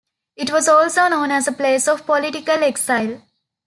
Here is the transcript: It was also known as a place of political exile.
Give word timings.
It 0.35 0.51
was 0.51 0.67
also 0.67 1.07
known 1.09 1.29
as 1.29 1.47
a 1.47 1.51
place 1.51 1.87
of 1.87 2.07
political 2.07 2.63
exile. 2.63 3.21